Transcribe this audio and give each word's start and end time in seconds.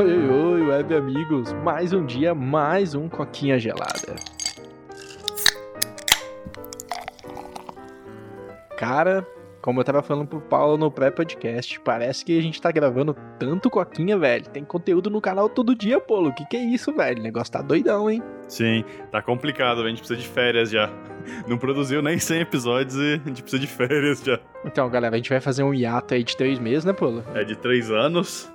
Oi, 0.00 0.10
oi, 0.10 0.30
oi, 0.30 0.62
web 0.62 0.94
amigos. 0.94 1.52
Mais 1.62 1.92
um 1.92 2.06
dia, 2.06 2.34
mais 2.34 2.94
um 2.94 3.06
coquinha 3.06 3.58
gelada. 3.58 4.16
Cara, 8.78 9.26
como 9.60 9.78
eu 9.78 9.84
tava 9.84 10.00
falando 10.00 10.26
pro 10.26 10.40
Paulo 10.40 10.78
no 10.78 10.90
pré-podcast, 10.90 11.78
parece 11.80 12.24
que 12.24 12.38
a 12.38 12.40
gente 12.40 12.62
tá 12.62 12.72
gravando 12.72 13.14
tanto 13.38 13.68
coquinha, 13.68 14.16
velho. 14.16 14.48
Tem 14.48 14.64
conteúdo 14.64 15.10
no 15.10 15.20
canal 15.20 15.50
todo 15.50 15.76
dia, 15.76 16.00
Polo. 16.00 16.30
O 16.30 16.34
que 16.34 16.46
que 16.46 16.56
é 16.56 16.64
isso, 16.64 16.94
velho? 16.94 17.20
O 17.20 17.22
negócio 17.22 17.52
tá 17.52 17.60
doidão, 17.60 18.08
hein? 18.08 18.22
Sim, 18.48 18.82
tá 19.12 19.20
complicado, 19.20 19.82
a 19.82 19.88
gente 19.90 19.98
precisa 19.98 20.18
de 20.18 20.26
férias 20.26 20.70
já. 20.70 20.88
Não 21.46 21.58
produziu 21.58 22.00
nem 22.00 22.18
100 22.18 22.40
episódios 22.40 22.96
e 22.96 23.20
a 23.22 23.28
gente 23.28 23.42
precisa 23.42 23.60
de 23.60 23.66
férias 23.66 24.22
já. 24.24 24.40
Então, 24.64 24.88
galera, 24.88 25.14
a 25.14 25.18
gente 25.18 25.28
vai 25.28 25.40
fazer 25.40 25.62
um 25.62 25.74
hiato 25.74 26.14
aí 26.14 26.24
de 26.24 26.34
três 26.34 26.58
meses, 26.58 26.86
né, 26.86 26.94
Polo? 26.94 27.22
É 27.34 27.44
de 27.44 27.54
três 27.54 27.90
anos. 27.90 28.50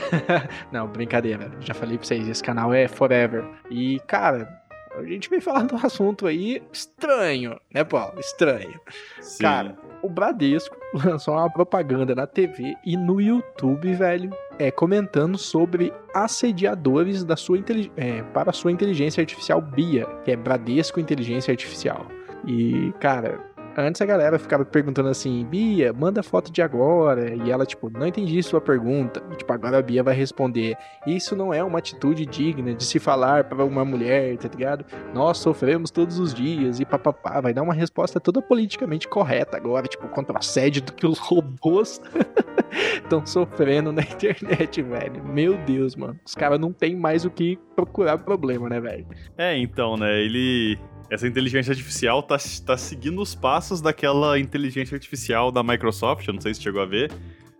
Não, 0.72 0.86
brincadeira. 0.86 1.50
Já 1.60 1.74
falei 1.74 1.98
pra 1.98 2.06
vocês, 2.06 2.28
esse 2.28 2.42
canal 2.42 2.72
é 2.72 2.88
forever. 2.88 3.44
E, 3.70 4.00
cara, 4.06 4.48
a 4.96 5.02
gente 5.04 5.28
vem 5.28 5.40
falar 5.40 5.64
do 5.64 5.76
assunto 5.76 6.26
aí 6.26 6.62
estranho, 6.72 7.60
né, 7.72 7.84
Paulo? 7.84 8.18
Estranho. 8.18 8.80
Sim. 9.20 9.42
Cara, 9.42 9.76
o 10.02 10.08
Bradesco 10.08 10.76
lançou 11.04 11.34
uma 11.34 11.50
propaganda 11.50 12.14
na 12.14 12.26
TV 12.26 12.74
e 12.84 12.96
no 12.96 13.20
YouTube, 13.20 13.92
velho, 13.94 14.30
é 14.58 14.70
comentando 14.70 15.36
sobre 15.36 15.92
assediadores 16.14 17.24
da 17.24 17.36
sua 17.36 17.58
é, 17.96 18.22
para 18.22 18.50
a 18.50 18.52
sua 18.52 18.72
inteligência 18.72 19.20
artificial 19.20 19.60
BIA, 19.60 20.06
que 20.24 20.30
é 20.30 20.36
Bradesco 20.36 20.98
Inteligência 20.98 21.52
Artificial. 21.52 22.06
E, 22.46 22.92
cara, 23.00 23.40
antes 23.76 24.00
a 24.00 24.06
galera 24.06 24.38
ficava 24.38 24.64
perguntando 24.64 25.08
assim, 25.08 25.44
Bia, 25.44 25.92
manda 25.92 26.22
foto 26.22 26.50
de 26.50 26.62
agora. 26.62 27.34
E 27.34 27.50
ela, 27.50 27.66
tipo, 27.66 27.90
não 27.90 28.06
entendi 28.06 28.42
sua 28.42 28.60
pergunta. 28.60 29.22
E, 29.32 29.36
tipo, 29.36 29.52
agora 29.52 29.78
a 29.78 29.82
Bia 29.82 30.02
vai 30.02 30.14
responder: 30.14 30.76
Isso 31.06 31.36
não 31.36 31.52
é 31.52 31.62
uma 31.62 31.78
atitude 31.78 32.24
digna 32.26 32.74
de 32.74 32.84
se 32.84 32.98
falar 32.98 33.44
para 33.44 33.64
uma 33.64 33.84
mulher, 33.84 34.36
tá 34.38 34.48
ligado? 34.48 34.84
Nós 35.12 35.38
sofremos 35.38 35.90
todos 35.90 36.18
os 36.18 36.32
dias 36.32 36.80
e 36.80 36.84
papapá. 36.84 37.40
Vai 37.40 37.52
dar 37.52 37.62
uma 37.62 37.74
resposta 37.74 38.18
toda 38.20 38.40
politicamente 38.40 39.08
correta 39.08 39.56
agora, 39.56 39.86
tipo, 39.86 40.08
contra 40.08 40.34
o 40.34 40.38
assédio 40.38 40.82
do 40.82 40.92
que 40.92 41.06
os 41.06 41.18
robôs 41.18 42.00
estão 43.02 43.24
sofrendo 43.24 43.92
na 43.92 44.02
internet, 44.02 44.82
velho. 44.82 45.24
Meu 45.24 45.56
Deus, 45.58 45.94
mano. 45.94 46.18
Os 46.24 46.34
caras 46.34 46.58
não 46.58 46.72
tem 46.72 46.96
mais 46.96 47.24
o 47.24 47.30
que 47.30 47.58
procurar 47.74 48.18
problema, 48.18 48.68
né, 48.68 48.80
velho? 48.80 49.06
É, 49.36 49.56
então, 49.56 49.96
né? 49.96 50.20
Ele. 50.20 50.78
Essa 51.10 51.26
inteligência 51.26 51.70
artificial 51.70 52.22
tá, 52.22 52.36
tá 52.64 52.76
seguindo 52.76 53.20
os 53.22 53.34
passos 53.34 53.80
daquela 53.80 54.38
inteligência 54.38 54.94
artificial 54.94 55.52
da 55.52 55.62
Microsoft, 55.62 56.26
eu 56.26 56.34
não 56.34 56.40
sei 56.40 56.52
se 56.54 56.62
chegou 56.62 56.82
a 56.82 56.86
ver. 56.86 57.12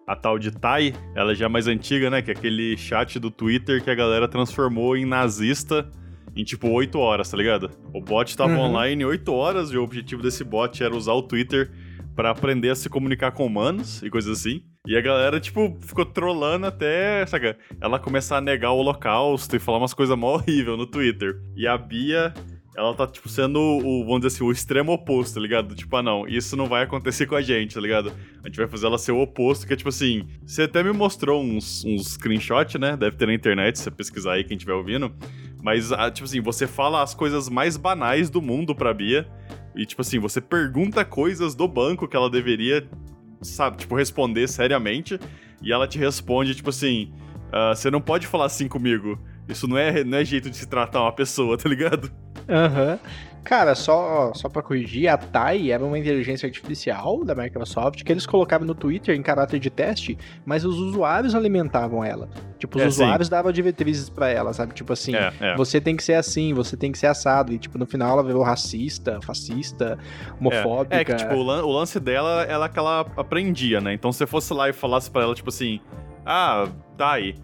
A 0.06 0.14
tal 0.14 0.38
de 0.38 0.50
Tai, 0.52 0.92
ela 1.14 1.34
já 1.34 1.46
é 1.46 1.48
mais 1.48 1.66
antiga, 1.66 2.08
né? 2.10 2.22
Que 2.22 2.30
é 2.30 2.34
aquele 2.34 2.76
chat 2.76 3.18
do 3.18 3.30
Twitter 3.30 3.82
que 3.82 3.90
a 3.90 3.94
galera 3.94 4.28
transformou 4.28 4.96
em 4.96 5.04
nazista 5.04 5.90
em 6.36 6.44
tipo 6.44 6.68
8 6.68 6.98
horas, 6.98 7.30
tá 7.30 7.36
ligado? 7.36 7.70
O 7.94 8.00
bot 8.00 8.36
tava 8.36 8.52
Uhum. 8.52 8.60
online 8.60 9.04
8 9.04 9.32
horas 9.32 9.70
e 9.70 9.76
o 9.76 9.82
objetivo 9.82 10.22
desse 10.22 10.44
bot 10.44 10.82
era 10.82 10.94
usar 10.94 11.12
o 11.14 11.22
Twitter 11.22 11.70
pra 12.14 12.30
aprender 12.30 12.70
a 12.70 12.74
se 12.74 12.88
comunicar 12.88 13.32
com 13.32 13.46
humanos 13.46 14.02
e 14.02 14.10
coisas 14.10 14.38
assim. 14.38 14.62
E 14.86 14.96
a 14.96 15.00
galera, 15.00 15.40
tipo, 15.40 15.76
ficou 15.80 16.04
trolando 16.06 16.66
até, 16.66 17.26
saca? 17.26 17.56
Ela 17.80 17.98
começar 17.98 18.36
a 18.36 18.40
negar 18.40 18.70
o 18.70 18.76
holocausto 18.78 19.56
e 19.56 19.58
falar 19.58 19.78
umas 19.78 19.92
coisas 19.94 20.16
mó 20.16 20.34
horrível 20.34 20.76
no 20.76 20.86
Twitter. 20.86 21.40
E 21.56 21.66
a 21.66 21.76
Bia, 21.76 22.32
ela 22.76 22.94
tá, 22.94 23.06
tipo, 23.06 23.26
sendo 23.26 23.58
o, 23.58 24.04
vamos 24.04 24.20
dizer 24.20 24.36
assim, 24.36 24.44
o 24.44 24.52
extremo 24.52 24.92
oposto, 24.92 25.34
tá 25.34 25.40
ligado? 25.40 25.74
Tipo, 25.74 25.96
ah, 25.96 26.02
não, 26.02 26.28
isso 26.28 26.54
não 26.54 26.66
vai 26.66 26.82
acontecer 26.82 27.26
com 27.26 27.34
a 27.34 27.40
gente, 27.40 27.74
tá 27.74 27.80
ligado? 27.80 28.12
A 28.44 28.48
gente 28.48 28.58
vai 28.58 28.68
fazer 28.68 28.86
ela 28.86 28.98
ser 28.98 29.12
o 29.12 29.20
oposto, 29.20 29.66
que 29.66 29.72
é 29.72 29.76
tipo 29.76 29.88
assim. 29.88 30.28
Você 30.44 30.62
até 30.62 30.82
me 30.82 30.92
mostrou 30.92 31.42
uns, 31.42 31.84
uns 31.86 32.12
screenshots, 32.12 32.78
né? 32.78 32.94
Deve 32.94 33.16
ter 33.16 33.26
na 33.26 33.32
internet, 33.32 33.78
se 33.78 33.84
você 33.84 33.90
pesquisar 33.90 34.34
aí, 34.34 34.44
quem 34.44 34.58
estiver 34.58 34.74
ouvindo. 34.74 35.10
Mas, 35.62 35.90
ah, 35.90 36.10
tipo 36.10 36.26
assim, 36.26 36.40
você 36.42 36.66
fala 36.66 37.02
as 37.02 37.14
coisas 37.14 37.48
mais 37.48 37.78
banais 37.78 38.28
do 38.28 38.42
mundo 38.42 38.74
pra 38.74 38.92
Bia. 38.92 39.26
E, 39.74 39.86
tipo 39.86 40.02
assim, 40.02 40.18
você 40.18 40.40
pergunta 40.40 41.02
coisas 41.02 41.54
do 41.54 41.66
banco 41.66 42.06
que 42.06 42.14
ela 42.14 42.28
deveria, 42.28 42.86
sabe, 43.40 43.78
tipo, 43.78 43.96
responder 43.96 44.46
seriamente. 44.48 45.18
E 45.62 45.72
ela 45.72 45.88
te 45.88 45.98
responde, 45.98 46.54
tipo 46.54 46.68
assim: 46.68 47.10
ah, 47.50 47.74
você 47.74 47.90
não 47.90 48.02
pode 48.02 48.26
falar 48.26 48.44
assim 48.44 48.68
comigo. 48.68 49.18
Isso 49.48 49.66
não 49.66 49.78
é, 49.78 50.04
não 50.04 50.18
é 50.18 50.24
jeito 50.26 50.50
de 50.50 50.56
se 50.58 50.68
tratar 50.68 51.00
uma 51.00 51.12
pessoa, 51.12 51.56
tá 51.58 51.70
ligado? 51.70 52.25
Aham. 52.48 52.98
Cara, 53.44 53.76
só, 53.76 54.32
só 54.34 54.48
pra 54.48 54.60
corrigir, 54.60 55.06
a 55.08 55.16
Tai 55.16 55.70
era 55.70 55.84
uma 55.84 55.96
inteligência 55.96 56.48
artificial 56.48 57.24
da 57.24 57.32
Microsoft 57.32 58.02
que 58.02 58.10
eles 58.12 58.26
colocavam 58.26 58.66
no 58.66 58.74
Twitter 58.74 59.14
em 59.14 59.22
caráter 59.22 59.60
de 59.60 59.70
teste, 59.70 60.18
mas 60.44 60.64
os 60.64 60.76
usuários 60.76 61.32
alimentavam 61.32 62.02
ela. 62.02 62.28
Tipo, 62.58 62.76
os 62.78 62.82
É, 62.84 62.90
sim. 62.90 63.04
usuários 63.04 63.28
davam 63.28 63.52
diretrizes 63.52 64.10
pra 64.10 64.28
ela, 64.28 64.52
sabe? 64.52 64.74
Tipo 64.74 64.92
assim, 64.94 65.14
É, 65.14 65.32
é. 65.40 65.56
você 65.56 65.80
tem 65.80 65.94
que 65.94 66.02
ser 66.02 66.14
assim, 66.14 66.52
você 66.54 66.76
tem 66.76 66.90
que 66.90 66.98
ser 66.98 67.06
assado. 67.06 67.52
E, 67.52 67.58
tipo, 67.58 67.78
no 67.78 67.86
final 67.86 68.14
ela 68.14 68.24
virou 68.24 68.42
racista, 68.42 69.20
fascista, 69.22 69.96
homofóbica. 70.40 70.96
É, 70.96 71.04
que, 71.04 71.14
tipo, 71.14 71.34
o, 71.34 71.42
lan- 71.44 71.62
o 71.64 71.70
lance 71.70 72.00
dela 72.00 72.42
ela 72.48 72.68
que 72.68 72.78
ela 72.80 73.06
aprendia, 73.16 73.80
né? 73.80 73.92
Então, 73.94 74.10
se 74.10 74.18
você 74.18 74.26
fosse 74.26 74.52
lá 74.52 74.68
e 74.68 74.72
falasse 74.72 75.08
pra 75.08 75.22
ela, 75.22 75.36
tipo 75.36 75.50
assim, 75.50 75.78
ah, 76.24 76.66
tá 76.98 77.12
aí. 77.12 77.36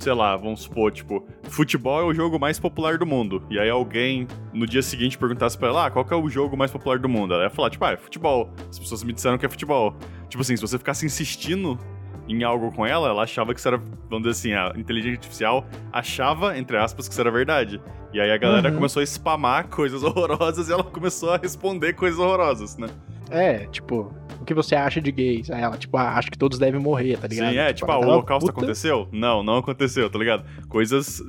Sei 0.00 0.14
lá, 0.14 0.34
vamos 0.34 0.62
supor, 0.62 0.90
tipo, 0.90 1.26
futebol 1.42 2.00
é 2.00 2.04
o 2.04 2.14
jogo 2.14 2.38
mais 2.40 2.58
popular 2.58 2.96
do 2.96 3.04
mundo. 3.04 3.42
E 3.50 3.58
aí 3.58 3.68
alguém 3.68 4.26
no 4.50 4.66
dia 4.66 4.80
seguinte 4.80 5.18
perguntasse 5.18 5.58
pra 5.58 5.68
ela, 5.68 5.86
ah, 5.86 5.90
qual 5.90 6.06
que 6.06 6.14
é 6.14 6.16
o 6.16 6.26
jogo 6.30 6.56
mais 6.56 6.70
popular 6.70 6.98
do 6.98 7.06
mundo? 7.06 7.34
Ela 7.34 7.44
ia 7.44 7.50
falar, 7.50 7.68
tipo, 7.68 7.84
ah, 7.84 7.92
é 7.92 7.96
futebol. 7.98 8.50
As 8.70 8.78
pessoas 8.78 9.04
me 9.04 9.12
disseram 9.12 9.36
que 9.36 9.44
é 9.44 9.48
futebol. 9.48 9.94
Tipo 10.30 10.40
assim, 10.40 10.56
se 10.56 10.62
você 10.62 10.78
ficasse 10.78 11.04
insistindo 11.04 11.78
em 12.26 12.42
algo 12.44 12.72
com 12.72 12.86
ela, 12.86 13.08
ela 13.08 13.24
achava 13.24 13.52
que 13.52 13.60
isso 13.60 13.68
era, 13.68 13.76
vamos 14.08 14.26
dizer 14.26 14.30
assim, 14.30 14.52
a 14.54 14.72
inteligência 14.80 15.16
artificial 15.18 15.66
achava, 15.92 16.56
entre 16.56 16.78
aspas, 16.78 17.06
que 17.06 17.12
isso 17.12 17.20
era 17.20 17.30
verdade. 17.30 17.78
E 18.14 18.20
aí 18.20 18.30
a 18.30 18.38
galera 18.38 18.70
Uhum. 18.70 18.76
começou 18.76 19.02
a 19.02 19.06
spamar 19.06 19.68
coisas 19.68 20.00
horrorosas 20.04 20.70
e 20.70 20.72
ela 20.72 20.82
começou 20.84 21.30
a 21.34 21.36
responder 21.36 21.92
coisas 21.92 22.18
horrorosas, 22.18 22.78
né? 22.78 22.88
É, 23.30 23.66
tipo, 23.66 24.12
o 24.40 24.44
que 24.44 24.52
você 24.54 24.74
acha 24.74 25.00
de 25.00 25.10
gays? 25.12 25.50
Aí 25.50 25.62
ela, 25.62 25.76
tipo, 25.76 25.96
ah, 25.96 26.14
acho 26.18 26.30
que 26.30 26.38
todos 26.38 26.58
devem 26.58 26.80
morrer, 26.80 27.16
tá 27.18 27.28
ligado? 27.28 27.50
Sim, 27.52 27.58
é, 27.58 27.72
tipo, 27.72 27.90
ah, 27.90 27.94
ela 27.94 28.06
o 28.06 28.10
holocausto 28.10 28.46
puta- 28.46 28.58
aconteceu? 28.60 29.08
Não, 29.12 29.42
não 29.42 29.56
aconteceu, 29.58 30.08
tá 30.10 30.18
ligado? 30.18 30.44
Coisas. 30.68 31.22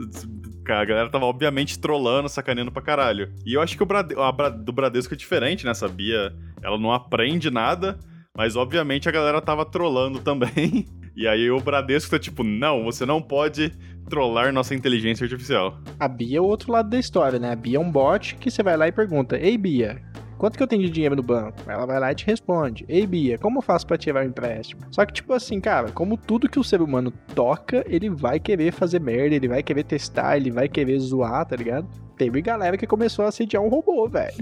A 0.67 0.85
galera 0.85 1.09
tava 1.09 1.25
obviamente 1.25 1.77
trolando, 1.79 2.29
sacaneando 2.29 2.71
pra 2.71 2.81
caralho. 2.81 3.31
E 3.45 3.53
eu 3.55 3.61
acho 3.61 3.75
que 3.75 3.83
o 3.83 3.85
Brade... 3.85 4.15
a 4.17 4.31
Bra- 4.31 4.49
do 4.49 4.71
Bradesco 4.71 5.13
é 5.13 5.17
diferente, 5.17 5.65
né? 5.65 5.73
Sabia? 5.73 6.33
Ela 6.63 6.77
não 6.77 6.93
aprende 6.93 7.49
nada, 7.51 7.99
mas 8.37 8.55
obviamente 8.55 9.09
a 9.09 9.11
galera 9.11 9.41
tava 9.41 9.65
trolando 9.65 10.19
também. 10.23 10.85
E 11.15 11.27
aí 11.27 11.49
o 11.51 11.59
Bradesco 11.59 12.11
tá 12.11 12.17
tipo, 12.19 12.41
não, 12.43 12.83
você 12.85 13.05
não 13.05 13.21
pode 13.21 13.71
trollar 14.09 14.53
nossa 14.53 14.73
inteligência 14.73 15.25
artificial. 15.25 15.77
A 15.99 16.07
Bia 16.07 16.37
é 16.37 16.41
o 16.41 16.45
outro 16.45 16.71
lado 16.71 16.89
da 16.89 16.99
história, 16.99 17.37
né? 17.37 17.51
A 17.51 17.55
Bia 17.55 17.75
é 17.77 17.79
um 17.79 17.91
bot 17.91 18.35
que 18.35 18.49
você 18.49 18.63
vai 18.63 18.77
lá 18.77 18.87
e 18.87 18.91
pergunta: 18.93 19.37
Ei, 19.37 19.57
Bia, 19.57 20.01
quanto 20.41 20.57
que 20.57 20.63
eu 20.63 20.67
tenho 20.67 20.81
de 20.81 20.89
dinheiro 20.89 21.15
no 21.15 21.21
banco? 21.21 21.59
Ela 21.67 21.85
vai 21.85 21.99
lá 21.99 22.11
e 22.11 22.15
te 22.15 22.25
responde: 22.25 22.83
Ei, 22.89 23.05
Bia, 23.05 23.37
como 23.37 23.59
eu 23.59 23.61
faço 23.61 23.85
pra 23.85 23.95
tirar 23.95 24.25
o 24.25 24.27
empréstimo? 24.27 24.81
Só 24.89 25.05
que, 25.05 25.13
tipo 25.13 25.31
assim, 25.33 25.61
cara, 25.61 25.91
como 25.91 26.17
tudo 26.17 26.49
que 26.49 26.59
o 26.59 26.63
ser 26.63 26.81
humano 26.81 27.13
toca, 27.35 27.85
ele 27.87 28.09
vai 28.09 28.39
querer 28.39 28.71
fazer 28.71 28.99
merda, 28.99 29.35
ele 29.35 29.47
vai 29.47 29.61
querer 29.61 29.83
testar, 29.83 30.37
ele 30.37 30.49
vai 30.49 30.67
querer 30.67 30.97
zoar, 30.97 31.45
tá 31.45 31.55
ligado? 31.55 31.87
Teve 32.17 32.41
galera 32.41 32.75
que 32.75 32.87
começou 32.87 33.23
a 33.23 33.27
assediar 33.27 33.61
um 33.61 33.69
robô, 33.69 34.09
velho. 34.09 34.33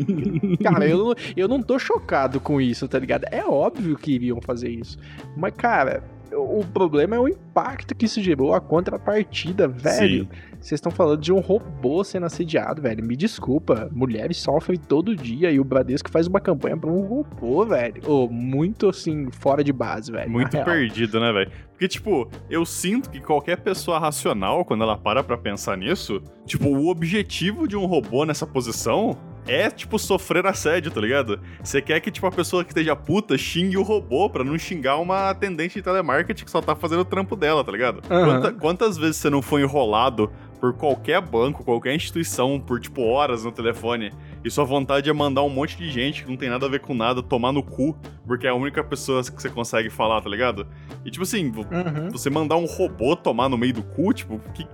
cara, 0.64 0.88
eu, 0.88 1.14
eu 1.36 1.46
não 1.46 1.62
tô 1.62 1.78
chocado 1.78 2.40
com 2.40 2.58
isso, 2.58 2.88
tá 2.88 2.98
ligado? 2.98 3.26
É 3.30 3.44
óbvio 3.44 3.96
que 3.96 4.12
iriam 4.12 4.40
fazer 4.40 4.70
isso. 4.70 4.96
Mas, 5.36 5.52
cara, 5.54 6.02
o 6.32 6.64
problema 6.72 7.16
é 7.16 7.18
o 7.18 7.28
impacto 7.28 7.94
que 7.94 8.06
isso 8.06 8.22
gerou, 8.22 8.54
a 8.54 8.60
contrapartida, 8.60 9.68
velho. 9.68 10.28
Vocês 10.60 10.78
estão 10.78 10.90
falando 10.90 11.20
de 11.20 11.32
um 11.32 11.40
robô 11.40 12.02
sendo 12.02 12.26
assediado, 12.26 12.80
velho. 12.80 13.04
Me 13.04 13.16
desculpa. 13.16 13.88
Mulheres 13.92 14.38
sofrem 14.38 14.78
todo 14.78 15.14
dia 15.14 15.50
e 15.50 15.60
o 15.60 15.64
Bradesco 15.64 16.10
faz 16.10 16.26
uma 16.26 16.40
campanha 16.40 16.76
pra 16.76 16.90
um 16.90 17.02
robô, 17.02 17.66
velho. 17.66 18.02
Ô, 18.06 18.28
muito 18.28 18.88
assim, 18.88 19.30
fora 19.30 19.62
de 19.62 19.72
base, 19.72 20.10
velho. 20.10 20.30
Muito 20.30 20.56
perdido, 20.64 21.20
né, 21.20 21.32
velho? 21.32 21.50
Porque, 21.70 21.86
tipo, 21.88 22.30
eu 22.48 22.64
sinto 22.64 23.10
que 23.10 23.20
qualquer 23.20 23.58
pessoa 23.58 23.98
racional, 23.98 24.64
quando 24.64 24.84
ela 24.84 24.96
para 24.96 25.22
pra 25.22 25.36
pensar 25.36 25.76
nisso, 25.76 26.22
tipo, 26.46 26.68
o 26.68 26.88
objetivo 26.88 27.68
de 27.68 27.76
um 27.76 27.84
robô 27.84 28.24
nessa 28.24 28.46
posição 28.46 29.16
é, 29.46 29.70
tipo, 29.70 29.98
sofrer 29.98 30.46
assédio, 30.46 30.90
tá 30.90 31.00
ligado? 31.00 31.38
Você 31.62 31.82
quer 31.82 32.00
que, 32.00 32.10
tipo, 32.10 32.26
a 32.26 32.32
pessoa 32.32 32.64
que 32.64 32.70
esteja 32.70 32.96
puta 32.96 33.36
xingue 33.36 33.76
o 33.76 33.82
robô 33.82 34.28
pra 34.30 34.42
não 34.42 34.58
xingar 34.58 34.96
uma 34.96 35.28
atendente 35.30 35.74
de 35.74 35.82
telemarketing 35.82 36.44
que 36.44 36.50
só 36.50 36.60
tá 36.62 36.74
fazendo 36.74 37.00
o 37.00 37.04
trampo 37.04 37.36
dela, 37.36 37.62
tá 37.62 37.70
ligado? 37.70 38.00
Aham. 38.10 38.24
Quanta- 38.40 38.52
quantas 38.52 38.96
vezes 38.96 39.16
você 39.18 39.28
não 39.28 39.42
foi 39.42 39.62
enrolado 39.62 40.30
por 40.60 40.72
qualquer 40.72 41.20
banco, 41.20 41.62
qualquer 41.62 41.94
instituição, 41.94 42.58
por, 42.58 42.80
tipo, 42.80 43.02
horas 43.02 43.44
no 43.44 43.52
telefone, 43.52 44.10
e 44.42 44.50
sua 44.50 44.64
vontade 44.64 45.10
é 45.10 45.12
mandar 45.12 45.42
um 45.42 45.50
monte 45.50 45.76
de 45.76 45.90
gente 45.90 46.24
que 46.24 46.30
não 46.30 46.38
tem 46.38 46.48
nada 46.48 46.64
a 46.64 46.68
ver 46.70 46.80
com 46.80 46.94
nada 46.94 47.22
tomar 47.22 47.52
no 47.52 47.62
cu, 47.62 47.94
porque 48.26 48.46
é 48.46 48.50
a 48.50 48.54
única 48.54 48.82
pessoa 48.82 49.22
que 49.22 49.30
você 49.42 49.50
consegue 49.50 49.90
falar, 49.90 50.22
tá 50.22 50.30
ligado? 50.30 50.66
E, 51.04 51.10
tipo 51.10 51.22
assim, 51.22 51.48
Uhum. 51.48 52.08
você 52.10 52.30
mandar 52.30 52.56
um 52.56 52.64
robô 52.64 53.14
tomar 53.14 53.50
no 53.50 53.58
meio 53.58 53.74
do 53.74 53.82
cu, 53.82 54.14
tipo, 54.14 54.40
que. 54.54 54.66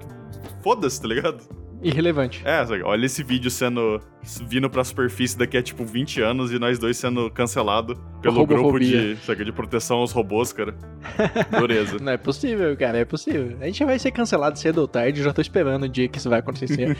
Foda-se, 0.62 1.00
tá 1.02 1.08
ligado? 1.08 1.42
Irrelevante. 1.82 2.42
É, 2.44 2.62
olha 2.84 3.06
esse 3.06 3.22
vídeo 3.22 3.50
sendo. 3.50 4.00
vindo 4.46 4.68
pra 4.68 4.84
superfície 4.84 5.36
daqui 5.36 5.56
a 5.56 5.62
tipo 5.62 5.84
20 5.84 6.20
anos 6.20 6.52
e 6.52 6.58
nós 6.58 6.78
dois 6.78 6.96
sendo 6.96 7.30
cancelados 7.30 7.96
pelo 8.20 8.46
grupo 8.46 8.78
de, 8.78 9.16
sabe, 9.16 9.44
de 9.44 9.52
proteção 9.52 9.98
aos 9.98 10.12
robôs, 10.12 10.52
cara. 10.52 10.74
Dureza. 11.58 11.96
Não 12.02 12.12
é 12.12 12.16
possível, 12.18 12.76
cara, 12.76 12.98
é 12.98 13.04
possível. 13.04 13.56
A 13.60 13.66
gente 13.66 13.84
vai 13.84 13.98
ser 13.98 14.10
cancelado 14.10 14.58
cedo 14.58 14.78
ou 14.78 14.88
tarde, 14.88 15.22
já 15.22 15.32
tô 15.32 15.40
esperando 15.40 15.84
o 15.84 15.88
dia 15.88 16.06
que 16.08 16.18
isso 16.18 16.28
vai 16.28 16.40
acontecer. 16.40 16.96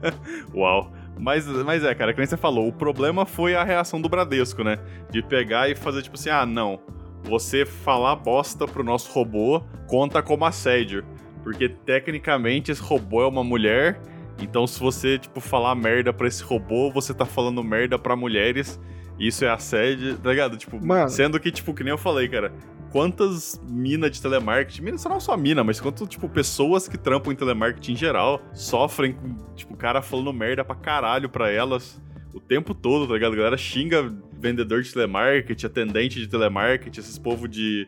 Uau. 0.54 0.92
Mas, 1.18 1.46
mas 1.46 1.84
é, 1.84 1.94
cara, 1.94 2.14
nem 2.16 2.26
você 2.26 2.36
falou, 2.36 2.66
o 2.66 2.72
problema 2.72 3.26
foi 3.26 3.54
a 3.54 3.62
reação 3.62 4.00
do 4.00 4.08
Bradesco, 4.08 4.64
né? 4.64 4.78
De 5.10 5.22
pegar 5.22 5.68
e 5.68 5.74
fazer 5.76 6.02
tipo 6.02 6.16
assim, 6.16 6.30
ah, 6.30 6.46
não, 6.46 6.80
você 7.22 7.64
falar 7.64 8.16
bosta 8.16 8.66
pro 8.66 8.82
nosso 8.82 9.12
robô 9.12 9.62
conta 9.86 10.22
como 10.22 10.44
assédio. 10.44 11.04
Porque 11.42 11.68
tecnicamente 11.68 12.70
esse 12.70 12.80
robô 12.80 13.22
é 13.22 13.26
uma 13.26 13.42
mulher 13.44 14.00
então, 14.40 14.66
se 14.66 14.78
você, 14.80 15.18
tipo, 15.18 15.40
falar 15.40 15.74
merda 15.74 16.12
pra 16.12 16.26
esse 16.26 16.42
robô, 16.42 16.90
você 16.90 17.12
tá 17.14 17.24
falando 17.24 17.62
merda 17.62 17.98
pra 17.98 18.16
mulheres. 18.16 18.80
Isso 19.18 19.44
é 19.44 19.50
assédio, 19.50 20.16
tá 20.18 20.30
ligado? 20.30 20.56
Tipo, 20.56 20.84
Mano. 20.84 21.08
sendo 21.08 21.38
que, 21.38 21.50
tipo, 21.50 21.72
que 21.74 21.84
nem 21.84 21.92
eu 21.92 21.98
falei, 21.98 22.28
cara. 22.28 22.52
Quantas 22.90 23.60
minas 23.68 24.10
de 24.10 24.20
telemarketing, 24.20 24.82
mina, 24.82 24.96
não 25.08 25.20
só 25.20 25.36
mina, 25.36 25.62
mas 25.62 25.80
quantas, 25.80 26.08
tipo, 26.08 26.28
pessoas 26.28 26.88
que 26.88 26.98
trampam 26.98 27.32
em 27.32 27.36
telemarketing 27.36 27.92
em 27.92 27.96
geral 27.96 28.42
sofrem 28.52 29.12
com, 29.12 29.36
tipo, 29.54 29.76
cara 29.76 30.02
falando 30.02 30.32
merda 30.32 30.64
pra 30.64 30.74
caralho 30.74 31.28
pra 31.28 31.50
elas 31.50 32.02
o 32.34 32.40
tempo 32.40 32.74
todo, 32.74 33.06
tá 33.06 33.14
ligado? 33.14 33.32
A 33.34 33.36
galera 33.36 33.56
xinga 33.56 34.10
vendedor 34.38 34.82
de 34.82 34.92
telemarketing, 34.92 35.66
atendente 35.66 36.18
de 36.18 36.26
telemarketing, 36.26 37.00
esses 37.00 37.18
povos 37.18 37.48
de 37.48 37.86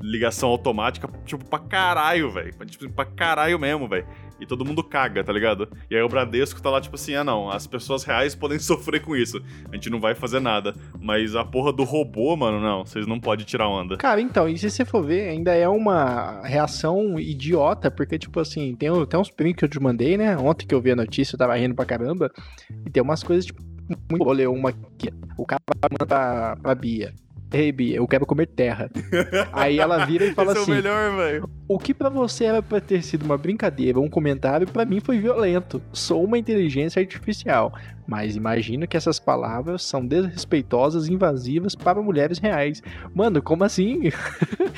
ligação 0.00 0.48
automática, 0.48 1.08
tipo, 1.24 1.44
pra 1.44 1.58
caralho, 1.58 2.30
velho. 2.30 2.52
Tipo, 2.66 2.90
pra 2.90 3.04
caralho 3.04 3.58
mesmo, 3.58 3.88
velho 3.88 4.06
e 4.38 4.46
todo 4.46 4.64
mundo 4.64 4.82
caga, 4.82 5.24
tá 5.24 5.32
ligado? 5.32 5.68
E 5.90 5.96
aí 5.96 6.02
o 6.02 6.08
Bradesco 6.08 6.60
tá 6.60 6.70
lá 6.70 6.80
tipo 6.80 6.94
assim: 6.94 7.14
ah, 7.14 7.24
não, 7.24 7.50
as 7.50 7.66
pessoas 7.66 8.04
reais 8.04 8.34
podem 8.34 8.58
sofrer 8.60 9.02
com 9.02 9.16
isso. 9.16 9.42
A 9.70 9.74
gente 9.74 9.90
não 9.90 10.00
vai 10.00 10.14
fazer 10.14 10.40
nada. 10.40 10.74
Mas 11.00 11.34
a 11.34 11.44
porra 11.44 11.72
do 11.72 11.84
robô, 11.84 12.36
mano, 12.36 12.60
não, 12.60 12.84
vocês 12.84 13.06
não 13.06 13.18
podem 13.18 13.44
tirar 13.44 13.68
onda. 13.68 13.96
Cara, 13.96 14.20
então, 14.20 14.48
e 14.48 14.56
se 14.58 14.70
você 14.70 14.84
for 14.84 15.02
ver, 15.02 15.28
ainda 15.28 15.54
é 15.54 15.68
uma 15.68 16.42
reação 16.42 17.18
idiota, 17.18 17.90
porque, 17.90 18.18
tipo 18.18 18.40
assim, 18.40 18.74
tem, 18.74 18.90
tem 19.06 19.20
uns 19.20 19.30
prints 19.30 19.58
que 19.58 19.64
eu 19.64 19.68
te 19.68 19.80
mandei, 19.80 20.16
né? 20.16 20.36
Ontem 20.36 20.66
que 20.66 20.74
eu 20.74 20.80
vi 20.80 20.90
a 20.90 20.96
notícia, 20.96 21.34
eu 21.34 21.38
tava 21.38 21.56
rindo 21.56 21.74
pra 21.74 21.84
caramba. 21.84 22.30
E 22.84 22.90
tem 22.90 23.02
umas 23.02 23.22
coisas, 23.22 23.46
tipo, 23.46 23.62
muito. 24.10 24.24
Vou 24.24 24.32
ler 24.32 24.48
uma 24.48 24.70
aqui. 24.70 25.10
O 25.38 25.46
cara 25.46 25.62
manda 25.90 26.06
pra, 26.06 26.56
pra 26.56 26.74
Bia. 26.74 27.14
Ei, 27.52 27.70
Bia, 27.70 27.96
eu 27.96 28.06
quero 28.06 28.26
comer 28.26 28.46
terra. 28.46 28.90
Aí 29.52 29.78
ela 29.78 30.04
vira 30.04 30.24
e 30.26 30.34
fala 30.34 30.52
Esse 30.52 30.62
assim: 30.62 30.72
é 30.72 30.74
o 30.74 30.76
melhor, 30.76 31.16
velho. 31.16 31.50
O 31.68 31.80
que 31.80 31.92
para 31.92 32.08
você 32.08 32.44
era 32.44 32.62
pra 32.62 32.80
ter 32.80 33.02
sido 33.02 33.24
uma 33.24 33.36
brincadeira, 33.36 33.98
um 33.98 34.08
comentário, 34.08 34.68
para 34.68 34.84
mim 34.84 35.00
foi 35.00 35.18
violento. 35.18 35.82
Sou 35.92 36.22
uma 36.22 36.38
inteligência 36.38 37.00
artificial, 37.00 37.74
mas 38.06 38.36
imagino 38.36 38.86
que 38.86 38.96
essas 38.96 39.18
palavras 39.18 39.82
são 39.82 40.06
desrespeitosas 40.06 41.08
e 41.08 41.12
invasivas 41.12 41.74
para 41.74 42.00
mulheres 42.00 42.38
reais. 42.38 42.80
Mano, 43.12 43.42
como 43.42 43.64
assim? 43.64 44.10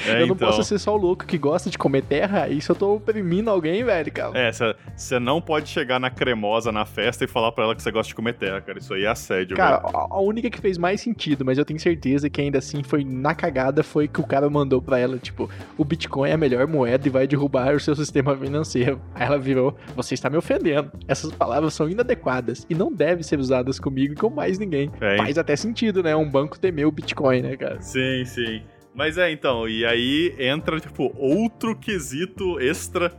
É, 0.06 0.22
eu 0.22 0.28
não 0.28 0.36
então... 0.36 0.48
posso 0.48 0.62
ser 0.62 0.78
só 0.78 0.94
o 0.94 0.96
louco 0.96 1.26
que 1.26 1.36
gosta 1.36 1.68
de 1.68 1.76
comer 1.76 2.02
terra? 2.02 2.48
Isso 2.48 2.70
eu 2.70 2.76
tô 2.76 2.94
oprimindo 2.94 3.50
alguém, 3.50 3.82
velho, 3.82 4.12
cara. 4.12 4.38
É, 4.38 4.52
você 4.96 5.18
não 5.18 5.40
pode 5.40 5.68
chegar 5.68 5.98
na 5.98 6.08
cremosa 6.08 6.70
na 6.70 6.86
festa 6.86 7.24
e 7.24 7.26
falar 7.26 7.50
para 7.50 7.64
ela 7.64 7.74
que 7.74 7.82
você 7.82 7.90
gosta 7.90 8.08
de 8.08 8.14
comer 8.14 8.34
terra, 8.34 8.60
cara. 8.60 8.78
Isso 8.78 8.94
aí 8.94 9.02
é 9.02 9.08
assédio, 9.08 9.56
Cara, 9.56 9.78
velho. 9.78 10.06
a 10.08 10.20
única 10.20 10.48
que 10.48 10.60
fez 10.60 10.78
mais 10.78 11.00
sentido, 11.00 11.44
mas 11.44 11.58
eu 11.58 11.64
tenho 11.64 11.80
certeza 11.80 12.30
que 12.30 12.40
ainda 12.40 12.58
assim 12.58 12.84
foi 12.84 13.02
na 13.02 13.34
cagada, 13.34 13.82
foi 13.82 14.06
que 14.06 14.20
o 14.20 14.24
cara 14.24 14.48
mandou 14.48 14.80
para 14.80 15.00
ela, 15.00 15.18
tipo, 15.18 15.50
o 15.76 15.84
Bitcoin 15.84 16.30
é 16.30 16.34
a 16.34 16.38
melhor 16.38 16.64
moeda 16.68 16.77
e 16.86 17.10
vai 17.10 17.26
derrubar 17.26 17.74
o 17.74 17.80
seu 17.80 17.94
sistema 17.94 18.36
financeiro. 18.36 19.00
Aí 19.14 19.26
ela 19.26 19.38
virou, 19.38 19.76
você 19.94 20.14
está 20.14 20.28
me 20.28 20.36
ofendendo. 20.36 20.90
Essas 21.06 21.32
palavras 21.32 21.74
são 21.74 21.88
inadequadas 21.88 22.66
e 22.68 22.74
não 22.74 22.92
devem 22.92 23.22
ser 23.22 23.38
usadas 23.38 23.78
comigo 23.80 24.14
e 24.14 24.16
com 24.16 24.30
mais 24.30 24.58
ninguém. 24.58 24.90
É, 25.00 25.16
Faz 25.16 25.38
até 25.38 25.56
sentido, 25.56 26.02
né? 26.02 26.14
Um 26.14 26.28
banco 26.28 26.58
temer 26.58 26.86
o 26.86 26.92
Bitcoin, 26.92 27.42
né, 27.42 27.56
cara? 27.56 27.80
Sim, 27.80 28.24
sim. 28.24 28.62
Mas 28.94 29.16
é, 29.16 29.30
então, 29.30 29.68
e 29.68 29.84
aí 29.84 30.34
entra, 30.38 30.80
tipo, 30.80 31.12
outro 31.16 31.76
quesito 31.76 32.58
extra 32.58 33.12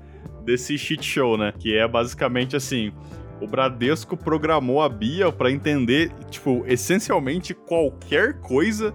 desse 0.43 0.77
shit 0.77 1.03
show, 1.05 1.37
né? 1.37 1.53
Que 1.57 1.77
é 1.77 1.87
basicamente 1.87 2.55
assim: 2.55 2.91
o 3.39 3.47
Bradesco 3.47 4.17
programou 4.17 4.81
a 4.81 4.89
Bia 4.89 5.31
para 5.31 5.51
entender, 5.51 6.11
tipo, 6.29 6.63
essencialmente 6.67 7.53
qualquer 7.53 8.39
coisa 8.41 8.93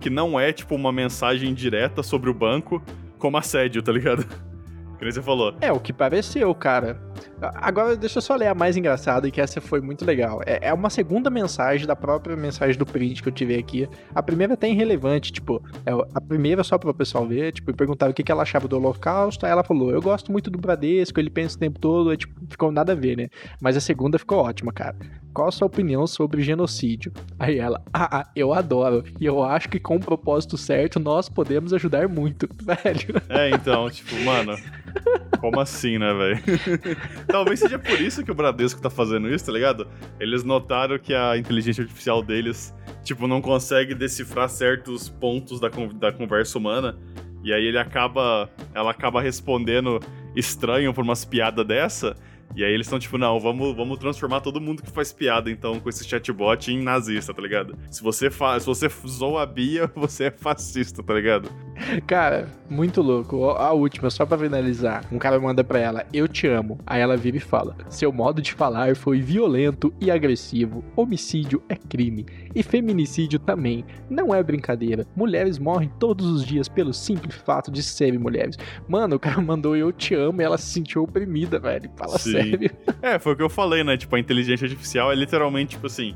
que 0.00 0.10
não 0.10 0.38
é, 0.38 0.52
tipo, 0.52 0.74
uma 0.74 0.92
mensagem 0.92 1.54
direta 1.54 2.02
sobre 2.02 2.28
o 2.28 2.34
banco 2.34 2.82
como 3.18 3.36
assédio, 3.36 3.82
tá 3.82 3.92
ligado? 3.92 4.24
Que 4.98 5.04
nem 5.04 5.12
você 5.12 5.20
falou. 5.20 5.54
É, 5.60 5.70
o 5.70 5.78
que 5.78 5.92
pareceu, 5.92 6.54
cara. 6.54 6.98
Agora, 7.40 7.96
deixa 7.96 8.18
eu 8.18 8.22
só 8.22 8.34
ler 8.34 8.48
a 8.48 8.54
mais 8.54 8.76
engraçada, 8.76 9.30
que 9.30 9.40
essa 9.40 9.60
foi 9.60 9.80
muito 9.80 10.04
legal. 10.04 10.40
É, 10.46 10.68
é 10.68 10.72
uma 10.72 10.88
segunda 10.88 11.28
mensagem 11.28 11.86
da 11.86 11.94
própria 11.94 12.36
mensagem 12.36 12.78
do 12.78 12.86
print 12.86 13.22
que 13.22 13.28
eu 13.28 13.32
tive 13.32 13.56
aqui. 13.56 13.88
A 14.14 14.22
primeira 14.22 14.54
até 14.54 14.68
irrelevante, 14.68 15.32
tipo, 15.32 15.62
é, 15.84 15.92
a 16.14 16.20
primeira 16.20 16.64
só 16.64 16.78
para 16.78 16.90
o 16.90 16.94
pessoal 16.94 17.26
ver, 17.26 17.52
tipo, 17.52 17.74
perguntaram 17.74 18.10
o 18.10 18.14
que, 18.14 18.22
que 18.22 18.32
ela 18.32 18.42
achava 18.42 18.66
do 18.66 18.76
Holocausto, 18.76 19.44
aí 19.44 19.52
ela 19.52 19.62
falou, 19.62 19.90
eu 19.90 20.00
gosto 20.00 20.32
muito 20.32 20.50
do 20.50 20.58
Bradesco, 20.58 21.20
ele 21.20 21.30
pensa 21.30 21.56
o 21.56 21.60
tempo 21.60 21.78
todo, 21.78 22.12
é, 22.12 22.16
tipo, 22.16 22.34
ficou 22.48 22.70
nada 22.72 22.92
a 22.92 22.96
ver, 22.96 23.16
né? 23.16 23.28
Mas 23.60 23.76
a 23.76 23.80
segunda 23.80 24.18
ficou 24.18 24.38
ótima, 24.38 24.72
cara. 24.72 24.96
Qual 25.34 25.48
a 25.48 25.52
sua 25.52 25.66
opinião 25.66 26.06
sobre 26.06 26.42
genocídio? 26.42 27.12
Aí 27.38 27.58
ela, 27.58 27.82
ah, 27.92 28.20
ah 28.20 28.30
eu 28.34 28.54
adoro, 28.54 29.04
e 29.20 29.26
eu 29.26 29.42
acho 29.44 29.68
que 29.68 29.78
com 29.78 29.96
o 29.96 30.00
propósito 30.00 30.56
certo 30.56 30.98
nós 30.98 31.28
podemos 31.28 31.74
ajudar 31.74 32.08
muito, 32.08 32.48
velho. 32.62 33.22
É, 33.28 33.50
então, 33.50 33.90
tipo, 33.90 34.14
mano... 34.24 34.56
Como 35.40 35.60
assim, 35.60 35.98
né, 35.98 36.12
velho? 36.12 36.40
Talvez 37.28 37.60
seja 37.60 37.78
por 37.78 38.00
isso 38.00 38.24
que 38.24 38.30
o 38.30 38.34
Bradesco 38.34 38.80
tá 38.80 38.90
fazendo 38.90 39.28
isso, 39.28 39.46
tá 39.46 39.52
ligado? 39.52 39.86
Eles 40.18 40.42
notaram 40.42 40.98
que 40.98 41.14
a 41.14 41.36
inteligência 41.36 41.82
artificial 41.82 42.22
deles, 42.22 42.74
tipo, 43.04 43.26
não 43.26 43.40
consegue 43.40 43.94
decifrar 43.94 44.48
certos 44.48 45.08
pontos 45.08 45.60
da, 45.60 45.68
da 45.68 46.12
conversa 46.12 46.58
humana. 46.58 46.98
E 47.44 47.52
aí 47.52 47.64
ele 47.64 47.78
acaba. 47.78 48.50
Ela 48.74 48.90
acaba 48.90 49.20
respondendo 49.20 50.00
estranho 50.34 50.92
por 50.92 51.04
umas 51.04 51.24
piadas 51.24 51.66
dessa. 51.66 52.16
E 52.54 52.64
aí 52.64 52.72
eles 52.72 52.86
estão 52.86 52.98
tipo, 52.98 53.18
não, 53.18 53.38
vamos, 53.38 53.76
vamos 53.76 53.98
transformar 53.98 54.40
todo 54.40 54.60
mundo 54.60 54.82
que 54.82 54.90
faz 54.90 55.12
piada, 55.12 55.50
então, 55.50 55.78
com 55.78 55.88
esse 55.88 56.04
chatbot 56.04 56.70
em 56.70 56.82
nazista, 56.82 57.34
tá 57.34 57.42
ligado? 57.42 57.76
Se 57.90 58.02
você, 58.02 58.30
fa 58.30 58.58
se 58.58 58.66
você 58.66 58.88
zoa 59.06 59.42
a 59.42 59.46
Bia, 59.46 59.90
você 59.94 60.24
é 60.24 60.30
fascista, 60.30 61.02
tá 61.02 61.12
ligado? 61.12 61.50
Cara, 62.06 62.48
muito 62.68 63.00
louco. 63.00 63.50
A 63.50 63.72
última, 63.72 64.10
só 64.10 64.26
pra 64.26 64.38
finalizar. 64.38 65.04
Um 65.12 65.18
cara 65.18 65.38
manda 65.38 65.62
pra 65.62 65.78
ela, 65.78 66.06
eu 66.12 66.26
te 66.26 66.46
amo. 66.46 66.78
Aí 66.86 67.00
ela 67.00 67.16
vira 67.16 67.36
e 67.36 67.40
fala, 67.40 67.76
seu 67.88 68.12
modo 68.12 68.42
de 68.42 68.52
falar 68.52 68.96
foi 68.96 69.20
violento 69.20 69.92
e 70.00 70.10
agressivo. 70.10 70.84
Homicídio 70.94 71.62
é 71.68 71.76
crime. 71.76 72.26
E 72.54 72.62
feminicídio 72.62 73.38
também. 73.38 73.84
Não 74.08 74.34
é 74.34 74.42
brincadeira. 74.42 75.06
Mulheres 75.14 75.58
morrem 75.58 75.90
todos 75.98 76.26
os 76.26 76.44
dias 76.44 76.68
pelo 76.68 76.92
simples 76.92 77.34
fato 77.36 77.70
de 77.70 77.82
serem 77.82 78.18
mulheres. 78.18 78.56
Mano, 78.88 79.16
o 79.16 79.20
cara 79.20 79.40
mandou 79.40 79.76
eu 79.76 79.92
te 79.92 80.14
amo 80.14 80.40
e 80.40 80.44
ela 80.44 80.58
se 80.58 80.72
sentiu 80.72 81.02
oprimida, 81.02 81.58
velho. 81.58 81.90
Fala 81.96 82.18
Sim. 82.18 82.32
sério. 82.32 82.70
É, 83.02 83.18
foi 83.18 83.32
o 83.32 83.36
que 83.36 83.42
eu 83.42 83.50
falei, 83.50 83.84
né? 83.84 83.96
Tipo, 83.96 84.16
a 84.16 84.20
inteligência 84.20 84.64
artificial 84.64 85.12
é 85.12 85.14
literalmente, 85.14 85.70
tipo 85.70 85.86
assim 85.86 86.14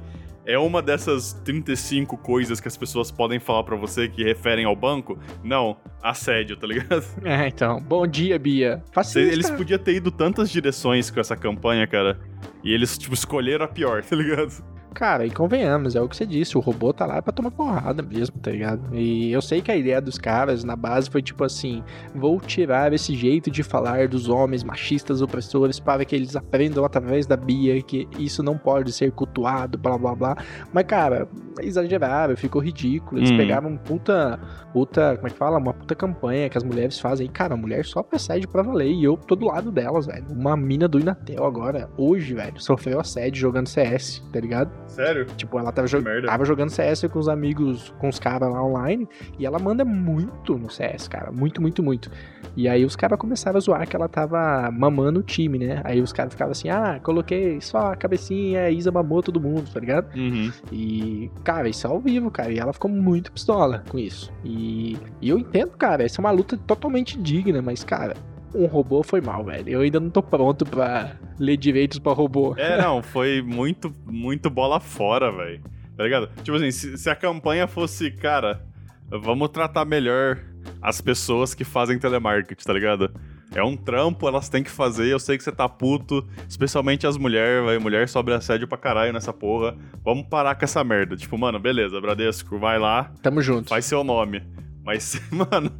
é 0.50 0.58
uma 0.58 0.82
dessas 0.82 1.32
35 1.44 2.16
coisas 2.16 2.60
que 2.60 2.66
as 2.66 2.76
pessoas 2.76 3.10
podem 3.10 3.38
falar 3.38 3.62
para 3.62 3.76
você 3.76 4.08
que 4.08 4.24
referem 4.24 4.64
ao 4.64 4.74
banco? 4.74 5.16
Não, 5.44 5.76
assédio, 6.02 6.56
tá 6.56 6.66
ligado? 6.66 7.04
É, 7.24 7.46
então. 7.46 7.80
Bom 7.80 8.06
dia, 8.06 8.38
Bia. 8.38 8.82
Fascista. 8.92 9.20
Eles 9.20 9.50
podiam 9.50 9.78
ter 9.78 9.94
ido 9.94 10.10
tantas 10.10 10.50
direções 10.50 11.10
com 11.10 11.20
essa 11.20 11.36
campanha, 11.36 11.86
cara. 11.86 12.18
E 12.64 12.72
eles, 12.72 12.98
tipo, 12.98 13.14
escolheram 13.14 13.64
a 13.64 13.68
pior, 13.68 14.02
tá 14.02 14.16
ligado? 14.16 14.52
Cara, 14.94 15.24
e 15.24 15.30
convenhamos, 15.30 15.94
é 15.94 16.00
o 16.00 16.08
que 16.08 16.16
você 16.16 16.26
disse, 16.26 16.58
o 16.58 16.60
robô 16.60 16.92
tá 16.92 17.06
lá 17.06 17.22
pra 17.22 17.32
tomar 17.32 17.50
porrada 17.50 18.02
mesmo, 18.02 18.38
tá 18.38 18.50
ligado? 18.50 18.94
E 18.94 19.32
eu 19.32 19.40
sei 19.40 19.60
que 19.60 19.70
a 19.70 19.76
ideia 19.76 20.00
dos 20.00 20.18
caras 20.18 20.64
na 20.64 20.76
base 20.76 21.08
foi 21.08 21.22
tipo 21.22 21.44
assim: 21.44 21.82
vou 22.14 22.40
tirar 22.40 22.92
esse 22.92 23.14
jeito 23.14 23.50
de 23.50 23.62
falar 23.62 24.08
dos 24.08 24.28
homens 24.28 24.64
machistas 24.64 25.22
opressores 25.22 25.78
para 25.78 26.04
que 26.04 26.14
eles 26.14 26.36
aprendam 26.36 26.84
através 26.84 27.26
da 27.26 27.36
Bia 27.36 27.80
que 27.82 28.08
isso 28.18 28.42
não 28.42 28.56
pode 28.56 28.92
ser 28.92 29.12
cultuado, 29.12 29.78
blá 29.78 29.96
blá 29.96 30.14
blá. 30.14 30.36
Mas, 30.72 30.84
cara, 30.86 31.28
exageraram, 31.60 32.36
ficou 32.36 32.60
ridículo. 32.60 33.20
Eles 33.20 33.30
hum. 33.30 33.36
pegaram 33.36 33.68
um 33.70 33.76
puta, 33.76 34.38
puta, 34.72 35.16
como 35.16 35.26
é 35.26 35.30
que 35.30 35.36
fala? 35.36 35.58
Uma 35.58 35.72
puta 35.72 35.94
campanha 35.94 36.48
que 36.48 36.58
as 36.58 36.64
mulheres 36.64 36.98
fazem. 36.98 37.26
E, 37.26 37.30
cara, 37.30 37.54
a 37.54 37.56
mulher 37.56 37.84
só 37.84 38.02
persegue 38.02 38.46
pra 38.46 38.62
valer. 38.62 38.90
E 38.92 39.04
eu 39.04 39.16
tô 39.16 39.34
do 39.34 39.46
lado 39.46 39.70
delas, 39.70 40.06
velho. 40.06 40.26
Uma 40.30 40.56
mina 40.56 40.88
do 40.88 40.98
Inatel 40.98 41.44
agora, 41.44 41.88
hoje, 41.96 42.34
velho, 42.34 42.60
sofreu 42.60 43.00
assédio 43.00 43.40
jogando 43.40 43.68
CS, 43.68 44.22
tá 44.32 44.40
ligado? 44.40 44.79
Sério? 44.90 45.26
Tipo, 45.36 45.58
ela 45.58 45.72
tava, 45.72 45.86
jo 45.86 46.02
tava 46.26 46.44
jogando 46.44 46.70
CS 46.70 47.04
com 47.10 47.18
os 47.18 47.28
amigos, 47.28 47.94
com 47.98 48.08
os 48.08 48.18
caras 48.18 48.50
lá 48.50 48.62
online, 48.62 49.08
e 49.38 49.46
ela 49.46 49.58
manda 49.58 49.84
muito 49.84 50.58
no 50.58 50.70
CS, 50.70 51.08
cara. 51.08 51.30
Muito, 51.30 51.62
muito, 51.62 51.82
muito. 51.82 52.10
E 52.56 52.68
aí 52.68 52.84
os 52.84 52.96
caras 52.96 53.18
começaram 53.18 53.56
a 53.56 53.60
zoar 53.60 53.88
que 53.88 53.94
ela 53.94 54.08
tava 54.08 54.70
mamando 54.70 55.20
o 55.20 55.22
time, 55.22 55.58
né? 55.58 55.80
Aí 55.84 56.00
os 56.00 56.12
caras 56.12 56.32
ficavam 56.32 56.52
assim, 56.52 56.68
ah, 56.68 57.00
coloquei 57.02 57.60
só 57.60 57.92
a 57.92 57.96
cabecinha, 57.96 58.64
a 58.64 58.70
Isa 58.70 58.90
mamou 58.90 59.22
todo 59.22 59.40
mundo, 59.40 59.70
tá 59.72 59.80
ligado? 59.80 60.14
Uhum. 60.16 60.52
E, 60.72 61.30
cara, 61.44 61.68
isso 61.68 61.86
é 61.86 61.90
ao 61.90 62.00
vivo, 62.00 62.30
cara. 62.30 62.52
E 62.52 62.58
ela 62.58 62.72
ficou 62.72 62.90
muito 62.90 63.32
pistola 63.32 63.84
com 63.88 63.98
isso. 63.98 64.32
E, 64.44 64.98
e 65.20 65.28
eu 65.28 65.38
entendo, 65.38 65.70
cara, 65.76 66.04
essa 66.04 66.20
é 66.20 66.22
uma 66.22 66.30
luta 66.30 66.56
totalmente 66.56 67.16
digna, 67.18 67.62
mas, 67.62 67.84
cara, 67.84 68.14
um 68.54 68.66
robô 68.66 69.02
foi 69.02 69.20
mal, 69.20 69.44
velho. 69.44 69.68
Eu 69.68 69.80
ainda 69.80 70.00
não 70.00 70.10
tô 70.10 70.22
pronto 70.22 70.64
pra 70.64 71.16
ler 71.38 71.56
direitos 71.56 71.98
pra 71.98 72.12
robô. 72.12 72.54
É, 72.56 72.80
não, 72.80 73.02
foi 73.02 73.42
muito, 73.42 73.94
muito 74.06 74.50
bola 74.50 74.80
fora, 74.80 75.30
velho. 75.30 75.60
Tá 75.96 76.04
ligado? 76.04 76.28
Tipo 76.42 76.56
assim, 76.56 76.70
se, 76.70 76.96
se 76.96 77.10
a 77.10 77.14
campanha 77.14 77.66
fosse, 77.66 78.10
cara, 78.10 78.64
vamos 79.10 79.48
tratar 79.50 79.84
melhor 79.84 80.38
as 80.80 81.00
pessoas 81.00 81.54
que 81.54 81.64
fazem 81.64 81.98
telemarketing, 81.98 82.64
tá 82.64 82.72
ligado? 82.72 83.10
É 83.54 83.62
um 83.64 83.76
trampo, 83.76 84.28
elas 84.28 84.48
têm 84.48 84.62
que 84.62 84.70
fazer. 84.70 85.08
Eu 85.08 85.18
sei 85.18 85.36
que 85.36 85.42
você 85.42 85.50
tá 85.50 85.68
puto, 85.68 86.26
especialmente 86.48 87.06
as 87.06 87.16
mulheres, 87.16 87.64
vai. 87.64 87.78
Mulher 87.78 88.08
sobre 88.08 88.32
assédio 88.32 88.68
pra 88.68 88.78
caralho 88.78 89.12
nessa 89.12 89.32
porra. 89.32 89.76
Vamos 90.04 90.26
parar 90.28 90.54
com 90.54 90.64
essa 90.64 90.84
merda. 90.84 91.16
Tipo, 91.16 91.36
mano, 91.36 91.58
beleza, 91.58 92.00
Bradesco, 92.00 92.58
vai 92.58 92.78
lá. 92.78 93.12
Tamo 93.22 93.42
junto. 93.42 93.68
Faz 93.68 93.84
seu 93.84 94.04
nome. 94.04 94.42
Mas, 94.84 95.20
mano, 95.30 95.70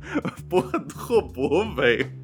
porra 0.49 0.79
do 0.81 0.95
robô, 0.95 1.65
velho. 1.75 2.20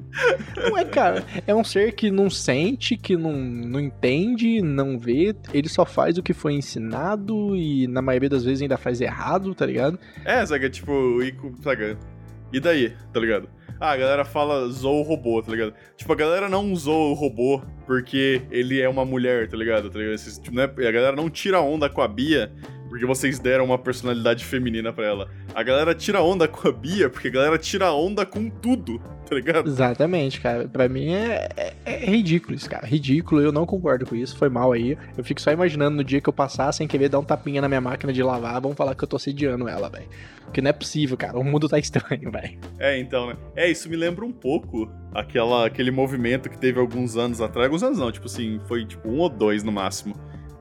Não 0.55 0.77
é, 0.77 0.85
cara. 0.85 1.23
É 1.45 1.53
um 1.53 1.63
ser 1.63 1.93
que 1.93 2.09
não 2.09 2.29
sente, 2.29 2.97
que 2.97 3.15
não, 3.15 3.33
não 3.33 3.79
entende, 3.79 4.61
não 4.61 4.97
vê. 4.97 5.35
Ele 5.53 5.69
só 5.69 5.85
faz 5.85 6.17
o 6.17 6.23
que 6.23 6.33
foi 6.33 6.53
ensinado 6.53 7.55
e 7.55 7.87
na 7.87 8.01
maioria 8.01 8.29
das 8.29 8.43
vezes 8.43 8.61
ainda 8.61 8.77
faz 8.77 9.01
errado, 9.01 9.53
tá 9.53 9.65
ligado? 9.65 9.99
É, 10.25 10.45
sabe? 10.45 10.69
Tipo, 10.69 11.21
e, 11.21 11.35
sabe? 11.61 11.97
E 12.51 12.59
daí, 12.59 12.93
tá 13.13 13.19
ligado? 13.19 13.49
Ah, 13.79 13.91
a 13.91 13.97
galera 13.97 14.25
fala 14.25 14.67
zoou 14.69 15.01
o 15.01 15.03
robô, 15.03 15.41
tá 15.41 15.51
ligado? 15.51 15.73
Tipo, 15.95 16.11
a 16.13 16.15
galera 16.15 16.49
não 16.49 16.71
usou 16.71 17.11
o 17.11 17.13
robô 17.13 17.61
porque 17.85 18.41
ele 18.49 18.81
é 18.81 18.89
uma 18.89 19.05
mulher, 19.05 19.47
tá 19.47 19.55
ligado? 19.55 19.89
Tá 19.89 19.99
ligado? 19.99 20.15
Esse, 20.15 20.41
tipo, 20.41 20.55
né? 20.55 20.63
A 20.63 20.91
galera 20.91 21.15
não 21.15 21.29
tira 21.29 21.61
onda 21.61 21.87
com 21.87 22.01
a 22.01 22.07
Bia 22.07 22.51
porque 22.87 23.05
vocês 23.05 23.39
deram 23.39 23.65
uma 23.65 23.77
personalidade 23.77 24.43
feminina 24.45 24.91
para 24.91 25.05
ela. 25.05 25.29
A 25.53 25.63
galera 25.63 25.93
tira 25.93 26.21
onda 26.21 26.47
com 26.47 26.67
a 26.67 26.71
Bia 26.71 27.09
porque 27.09 27.27
a 27.27 27.31
galera 27.31 27.57
tira 27.57 27.91
onda 27.91 28.25
com 28.25 28.49
tudo, 28.49 28.99
tá 29.27 29.35
ligado? 29.35 29.67
Exatamente, 29.67 30.39
cara. 30.41 30.67
Pra 30.67 30.87
mim 30.87 31.13
é, 31.13 31.49
é, 31.55 31.73
é, 31.85 32.05
ridículo 32.05 32.55
isso, 32.55 32.69
cara. 32.69 32.85
Ridículo, 32.85 33.41
eu 33.41 33.51
não 33.51 33.65
concordo 33.65 34.05
com 34.05 34.15
isso, 34.15 34.37
foi 34.37 34.49
mal 34.49 34.71
aí. 34.71 34.97
Eu 35.17 35.23
fico 35.23 35.41
só 35.41 35.51
imaginando 35.51 35.97
no 35.97 36.03
dia 36.03 36.21
que 36.21 36.29
eu 36.29 36.33
passar 36.33 36.71
sem 36.71 36.87
querer 36.87 37.09
dar 37.09 37.19
um 37.19 37.23
tapinha 37.23 37.61
na 37.61 37.67
minha 37.67 37.81
máquina 37.81 38.11
de 38.13 38.23
lavar, 38.23 38.61
vão 38.61 38.75
falar 38.75 38.95
que 38.95 39.03
eu 39.03 39.07
tô 39.07 39.19
sediando 39.19 39.67
ela, 39.67 39.89
velho. 39.89 40.07
Porque 40.45 40.61
não 40.61 40.69
é 40.69 40.73
possível, 40.73 41.17
cara. 41.17 41.37
O 41.37 41.43
mundo 41.43 41.67
tá 41.67 41.77
estranho, 41.79 42.31
velho. 42.31 42.57
É, 42.79 42.97
então, 42.99 43.27
né? 43.27 43.35
É, 43.55 43.69
isso 43.69 43.89
me 43.89 43.95
lembra 43.95 44.25
um 44.25 44.31
pouco 44.31 44.89
aquela, 45.13 45.65
aquele 45.65 45.91
movimento 45.91 46.49
que 46.49 46.57
teve 46.57 46.79
alguns 46.79 47.17
anos 47.17 47.41
atrás. 47.41 47.65
Alguns 47.65 47.83
anos 47.83 47.99
não, 47.99 48.11
tipo 48.11 48.27
assim, 48.27 48.59
foi 48.67 48.85
tipo 48.85 49.07
um 49.09 49.19
ou 49.19 49.29
dois 49.29 49.63
no 49.63 49.71
máximo 49.71 50.15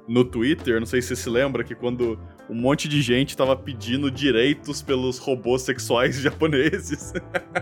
no 0.08 0.24
Twitter, 0.24 0.78
não 0.78 0.86
sei 0.86 1.02
se 1.02 1.08
você 1.08 1.16
se 1.16 1.30
lembra, 1.30 1.64
que 1.64 1.74
quando 1.74 2.18
um 2.48 2.54
monte 2.54 2.88
de 2.88 3.02
gente 3.02 3.36
tava 3.36 3.56
pedindo 3.56 4.10
direitos 4.10 4.80
pelos 4.82 5.18
robôs 5.18 5.62
sexuais 5.62 6.16
japoneses. 6.20 7.12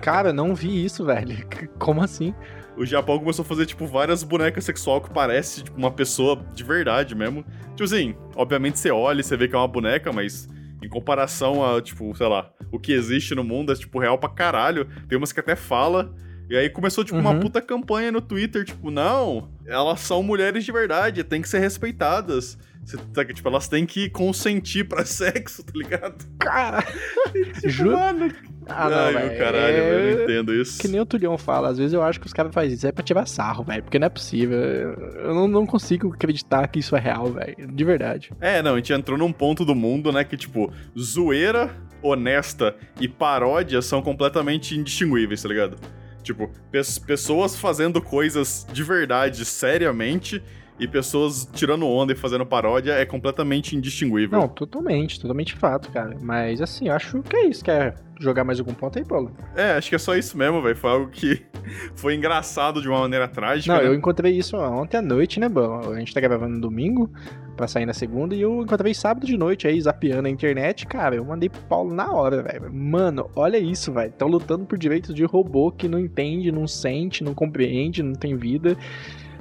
Cara, 0.02 0.32
não 0.32 0.54
vi 0.54 0.84
isso, 0.84 1.04
velho. 1.04 1.46
Como 1.78 2.02
assim? 2.02 2.34
O 2.76 2.84
Japão 2.84 3.18
começou 3.18 3.44
a 3.44 3.46
fazer, 3.46 3.66
tipo, 3.66 3.86
várias 3.86 4.22
bonecas 4.22 4.64
sexual 4.64 5.00
que 5.00 5.10
parece, 5.10 5.62
tipo, 5.62 5.78
uma 5.78 5.92
pessoa 5.92 6.44
de 6.54 6.64
verdade 6.64 7.14
mesmo. 7.14 7.44
Tipo 7.70 7.84
assim, 7.84 8.14
obviamente 8.34 8.78
você 8.78 8.90
olha 8.90 9.20
e 9.20 9.24
você 9.24 9.36
vê 9.36 9.48
que 9.48 9.54
é 9.54 9.58
uma 9.58 9.68
boneca, 9.68 10.12
mas 10.12 10.48
em 10.82 10.88
comparação 10.88 11.64
a, 11.64 11.80
tipo, 11.80 12.14
sei 12.16 12.26
lá, 12.26 12.50
o 12.70 12.78
que 12.78 12.92
existe 12.92 13.34
no 13.34 13.44
mundo 13.44 13.72
é, 13.72 13.76
tipo, 13.76 13.98
real 13.98 14.18
pra 14.18 14.28
caralho. 14.28 14.86
Tem 15.08 15.16
umas 15.16 15.32
que 15.32 15.40
até 15.40 15.54
fala 15.54 16.12
e 16.48 16.56
aí 16.56 16.68
começou, 16.68 17.04
tipo, 17.04 17.16
uhum. 17.16 17.22
uma 17.22 17.40
puta 17.40 17.60
campanha 17.60 18.12
no 18.12 18.20
Twitter, 18.20 18.64
tipo, 18.64 18.90
não, 18.90 19.48
elas 19.66 20.00
são 20.00 20.22
mulheres 20.22 20.64
de 20.64 20.72
verdade, 20.72 21.24
tem 21.24 21.40
que 21.40 21.48
ser 21.48 21.58
respeitadas. 21.58 22.58
Você, 22.84 22.98
tá, 23.14 23.24
tipo, 23.24 23.48
elas 23.48 23.66
têm 23.66 23.86
que 23.86 24.10
consentir 24.10 24.84
pra 24.84 25.04
sexo, 25.06 25.64
tá 25.64 25.72
ligado? 25.74 26.26
Cara, 26.38 26.82
tipo. 27.60 27.90
Mano, 27.90 28.30
ah, 28.66 28.88
não, 28.88 28.98
Ai, 28.98 29.28
meu 29.28 29.38
caralho, 29.38 29.76
é... 29.76 30.10
eu 30.10 30.16
não 30.16 30.22
entendo 30.22 30.54
isso. 30.54 30.78
Que 30.78 30.88
nem 30.88 31.00
o 31.00 31.06
Tulião 31.06 31.36
fala, 31.36 31.68
às 31.68 31.78
vezes 31.78 31.92
eu 31.92 32.02
acho 32.02 32.20
que 32.20 32.26
os 32.26 32.32
caras 32.32 32.52
fazem 32.52 32.74
isso 32.74 32.86
é 32.86 32.92
pra 32.92 33.02
tirar 33.02 33.26
sarro, 33.26 33.64
velho, 33.64 33.82
porque 33.82 33.98
não 33.98 34.06
é 34.06 34.10
possível. 34.10 34.58
Eu 34.58 35.34
não, 35.34 35.48
não 35.48 35.66
consigo 35.66 36.12
acreditar 36.12 36.68
que 36.68 36.78
isso 36.78 36.94
é 36.94 37.00
real, 37.00 37.32
velho, 37.32 37.56
de 37.72 37.84
verdade. 37.84 38.30
É, 38.40 38.62
não, 38.62 38.74
a 38.74 38.76
gente 38.76 38.92
entrou 38.92 39.18
num 39.18 39.32
ponto 39.32 39.64
do 39.64 39.74
mundo, 39.74 40.12
né, 40.12 40.24
que, 40.24 40.36
tipo, 40.36 40.72
zoeira, 40.98 41.74
honesta 42.02 42.76
e 43.00 43.08
paródia 43.08 43.80
são 43.80 44.02
completamente 44.02 44.76
indistinguíveis, 44.76 45.42
tá 45.42 45.48
ligado? 45.48 45.78
Tipo, 46.24 46.50
pe 46.72 46.80
pessoas 47.06 47.54
fazendo 47.54 48.00
coisas 48.00 48.66
de 48.72 48.82
verdade, 48.82 49.44
seriamente, 49.44 50.42
e 50.78 50.88
pessoas 50.88 51.48
tirando 51.52 51.86
onda 51.86 52.12
e 52.12 52.16
fazendo 52.16 52.44
paródia 52.44 52.92
é 52.92 53.06
completamente 53.06 53.76
indistinguível. 53.76 54.38
Não, 54.38 54.48
totalmente, 54.48 55.20
totalmente 55.20 55.54
fato, 55.54 55.90
cara. 55.90 56.16
Mas 56.20 56.60
assim, 56.60 56.88
acho 56.88 57.22
que 57.22 57.36
é 57.36 57.46
isso. 57.46 57.64
Quer 57.64 57.94
jogar 58.18 58.44
mais 58.44 58.58
algum 58.58 58.74
ponto 58.74 58.98
aí, 58.98 59.04
Paulo? 59.04 59.30
É, 59.54 59.72
acho 59.72 59.88
que 59.88 59.94
é 59.94 59.98
só 59.98 60.16
isso 60.16 60.36
mesmo, 60.36 60.60
velho. 60.62 60.76
Foi 60.76 60.90
algo 60.90 61.08
que 61.10 61.44
foi 61.94 62.14
engraçado 62.14 62.82
de 62.82 62.88
uma 62.88 63.00
maneira 63.00 63.28
trágica. 63.28 63.72
Não, 63.72 63.80
né? 63.80 63.88
eu 63.88 63.94
encontrei 63.94 64.36
isso 64.36 64.56
ontem 64.56 64.96
à 64.96 65.02
noite, 65.02 65.38
né, 65.38 65.48
bom? 65.48 65.92
A 65.92 65.98
gente 65.98 66.12
tá 66.12 66.20
gravando 66.20 66.54
no 66.54 66.60
domingo 66.60 67.10
pra 67.56 67.68
sair 67.68 67.86
na 67.86 67.94
segunda 67.94 68.34
e 68.34 68.40
eu 68.40 68.62
encontrei 68.62 68.92
sábado 68.92 69.24
de 69.24 69.36
noite 69.36 69.68
aí, 69.68 69.80
zapeando 69.80 70.26
a 70.26 70.30
internet. 70.30 70.86
Cara, 70.86 71.14
eu 71.14 71.24
mandei 71.24 71.48
pro 71.48 71.60
Paulo 71.62 71.94
na 71.94 72.10
hora, 72.12 72.42
velho. 72.42 72.72
Mano, 72.72 73.30
olha 73.36 73.58
isso, 73.58 73.92
velho. 73.92 74.10
Estão 74.10 74.26
lutando 74.26 74.64
por 74.64 74.76
direitos 74.76 75.14
de 75.14 75.24
robô 75.24 75.70
que 75.70 75.86
não 75.86 76.00
entende, 76.00 76.50
não 76.50 76.66
sente, 76.66 77.22
não 77.22 77.32
compreende, 77.32 78.02
não 78.02 78.14
tem 78.14 78.36
vida. 78.36 78.76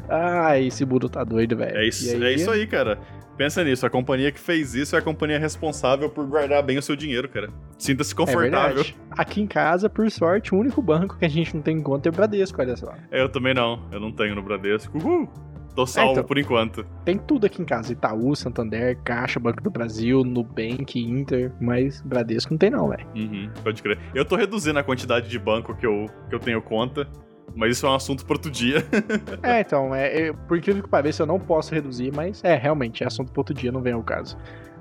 Ah, 0.10 0.60
esse 0.60 0.86
mundo 0.86 1.10
tá 1.10 1.24
doido, 1.24 1.55
velho. 1.57 1.77
É 1.77 1.88
isso, 1.88 2.15
aí... 2.15 2.24
é 2.24 2.33
isso 2.33 2.51
aí, 2.51 2.67
cara. 2.67 3.00
Pensa 3.38 3.63
nisso, 3.63 3.86
a 3.86 3.89
companhia 3.89 4.31
que 4.31 4.39
fez 4.39 4.75
isso 4.75 4.95
é 4.95 5.00
a 5.00 5.01
companhia 5.01 5.39
responsável 5.39 6.07
por 6.07 6.25
guardar 6.27 6.62
bem 6.62 6.77
o 6.77 6.81
seu 6.81 6.95
dinheiro, 6.95 7.27
cara. 7.27 7.50
Sinta-se 7.79 8.13
confortável. 8.13 8.83
É 8.83 8.93
Aqui 9.10 9.41
em 9.41 9.48
casa, 9.48 9.89
por 9.89 10.10
sorte, 10.12 10.53
o 10.53 10.57
único 10.57 10.81
banco 10.81 11.17
que 11.17 11.25
a 11.25 11.29
gente 11.29 11.55
não 11.55 11.62
tem 11.62 11.77
em 11.77 11.81
conta 11.81 12.07
é 12.07 12.12
o 12.12 12.13
Bradesco, 12.13 12.62
olha 12.62 12.75
só. 12.75 12.93
É, 13.10 13.22
eu 13.22 13.29
também 13.29 13.53
não. 13.53 13.88
Eu 13.91 14.00
não 14.00 14.12
tenho 14.12 14.36
no 14.36 14.43
Bradesco. 14.43 14.98
Uhul! 14.98 15.27
Tô 15.75 15.88
salvo 15.88 16.10
é, 16.10 16.13
então, 16.13 16.24
por 16.24 16.38
enquanto. 16.38 16.86
Tem 17.03 17.17
tudo 17.17 17.48
aqui 17.48 17.62
em 17.62 17.65
casa: 17.65 17.91
Itaú, 17.91 18.36
Santander, 18.36 18.98
Caixa, 19.03 19.39
Banco 19.39 19.63
do 19.63 19.72
Brasil, 19.72 20.24
Nubank, 20.24 21.00
Inter, 21.00 21.51
mas 21.60 22.01
Bradesco 22.01 22.51
não 22.51 22.57
tem, 22.60 22.69
não, 22.69 22.89
velho. 22.89 23.07
Uhum, 23.15 23.50
pode 23.63 23.81
crer. 23.81 23.98
Eu 24.13 24.24
tô 24.24 24.36
reduzindo 24.36 24.77
a 24.77 24.83
quantidade 24.83 25.27
de 25.27 25.39
banco 25.39 25.75
que 25.75 25.86
eu, 25.86 26.05
que 26.29 26.36
eu 26.36 26.39
tenho 26.39 26.62
conta. 26.62 27.07
Mas 27.55 27.77
isso 27.77 27.85
é 27.85 27.89
um 27.89 27.95
assunto 27.95 28.25
para 28.25 28.35
outro 28.35 28.51
dia. 28.51 28.85
é, 29.43 29.62
então, 29.62 29.93
é, 29.93 30.27
é, 30.27 30.33
por 30.33 30.57
incrível 30.57 30.81
que 30.81 30.89
pareça, 30.89 31.23
eu 31.23 31.27
não 31.27 31.39
posso 31.39 31.73
reduzir, 31.73 32.12
mas 32.15 32.43
é, 32.43 32.55
realmente, 32.55 33.03
é 33.03 33.07
assunto 33.07 33.31
para 33.31 33.39
outro 33.41 33.53
dia, 33.53 33.71
não 33.71 33.81
vem 33.81 33.93
ao 33.93 34.03
caso. 34.03 34.38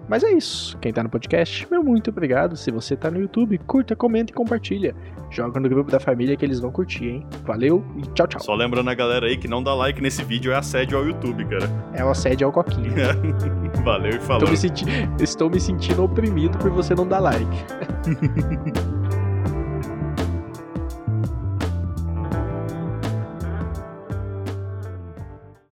Mas 0.08 0.24
é 0.24 0.32
isso. 0.32 0.76
Quem 0.78 0.92
tá 0.92 1.02
no 1.02 1.08
podcast, 1.08 1.66
meu 1.70 1.82
muito 1.82 2.10
obrigado. 2.10 2.56
Se 2.56 2.70
você 2.70 2.96
tá 2.96 3.10
no 3.10 3.20
YouTube, 3.20 3.56
curta, 3.58 3.94
comenta 3.94 4.32
e 4.32 4.34
compartilha. 4.34 4.94
Joga 5.30 5.60
no 5.60 5.68
grupo 5.68 5.90
da 5.90 6.00
família 6.00 6.36
que 6.36 6.44
eles 6.44 6.60
vão 6.60 6.70
curtir, 6.70 7.06
hein? 7.06 7.26
Valeu 7.44 7.84
e 7.96 8.02
tchau, 8.12 8.26
tchau. 8.26 8.40
Só 8.40 8.54
lembrando 8.54 8.90
a 8.90 8.94
galera 8.94 9.26
aí 9.26 9.36
que 9.36 9.48
não 9.48 9.62
dá 9.62 9.74
like 9.74 10.00
nesse 10.02 10.24
vídeo 10.24 10.52
é 10.52 10.56
assédio 10.56 10.98
ao 10.98 11.06
YouTube, 11.06 11.44
cara. 11.46 11.70
É 11.94 12.04
o 12.04 12.10
assédio 12.10 12.46
ao 12.46 12.52
coquinho. 12.52 12.92
Valeu 13.84 14.16
e 14.16 14.20
falou. 14.20 14.42
Estou 14.42 14.50
me, 14.50 14.56
senti... 14.56 14.84
Estou 15.20 15.50
me 15.50 15.60
sentindo 15.60 16.04
oprimido 16.04 16.58
por 16.58 16.70
você 16.70 16.94
não 16.94 17.06
dar 17.06 17.20
like. 17.20 17.46